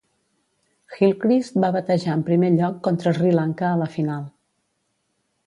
Gilchrist 0.93 1.59
va 1.63 1.69
batejar 1.75 2.15
en 2.15 2.23
primer 2.31 2.49
lloc 2.57 2.81
contra 2.89 3.15
Sri 3.19 3.35
Lanka 3.37 3.69
a 3.75 3.79
la 3.85 3.91
final. 3.99 4.27